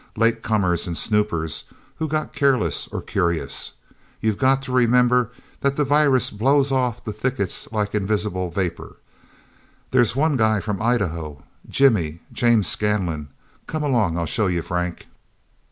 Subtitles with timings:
[0.15, 1.65] Late comers and snoopers
[1.97, 3.73] who got careless or curious.
[4.19, 8.95] You've got to remember that the virus blows off the thickets like invisible vapor.
[9.91, 13.27] There's one guy from Idaho Jimmy James Scanlon.
[13.67, 14.17] Come along.
[14.17, 15.05] I'll show you, Frank..."